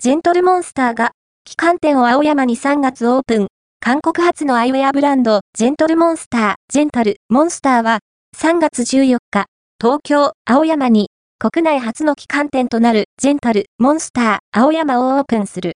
[0.00, 1.10] ジェントルモンスターが、
[1.44, 3.48] 旗艦店を青山に3月オープン。
[3.80, 7.98] 韓国発のアイウェアブランド、ジェントルモンスター、ジェントル、モンスターは、
[8.36, 9.46] 3月14日、
[9.82, 11.08] 東京、青山に、
[11.40, 15.66] 国内初の旗艦店となる、ジェントル、モンスター、青山をオープンする。